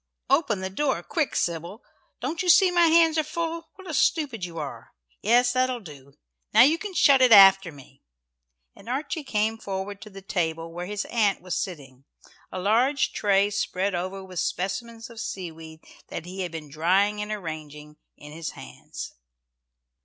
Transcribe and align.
"Open 0.31 0.61
the 0.61 0.71
door, 0.71 1.03
quick, 1.03 1.35
Sybil. 1.35 1.83
Don't 2.21 2.41
you 2.41 2.49
see 2.49 2.71
my 2.71 2.87
hands 2.87 3.19
are 3.19 3.23
full? 3.23 3.69
What 3.75 3.87
a 3.87 3.93
stupid 3.93 4.43
you 4.43 4.57
are! 4.57 4.95
Yes, 5.21 5.53
that'll 5.53 5.79
do. 5.79 6.17
Now 6.55 6.63
you 6.63 6.79
can 6.79 6.95
shut 6.95 7.21
it 7.21 7.31
after 7.31 7.71
me." 7.71 8.01
And 8.75 8.89
Archie 8.89 9.23
came 9.23 9.59
forward 9.59 10.01
to 10.01 10.09
the 10.09 10.23
table 10.23 10.73
where 10.73 10.87
his 10.87 11.05
aunt 11.05 11.39
was 11.43 11.53
sitting, 11.55 12.05
a 12.51 12.57
large 12.59 13.11
tray 13.13 13.51
spread 13.51 13.93
over 13.93 14.23
with 14.23 14.39
specimens 14.39 15.07
of 15.11 15.19
seaweed 15.21 15.81
that 16.07 16.25
he 16.25 16.41
had 16.41 16.51
been 16.51 16.71
drying 16.71 17.21
and 17.21 17.31
arranging, 17.31 17.97
in 18.17 18.31
his 18.31 18.53
hands. 18.53 19.13